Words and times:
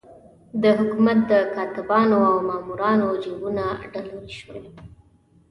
د 0.61 0.63
حکومت 0.77 1.17
د 1.31 1.33
کاتبانو 1.55 2.17
او 2.29 2.35
مامورانو 2.49 3.07
جېبونه 3.23 3.63
ډالري 3.91 4.31
شول. 4.39 4.63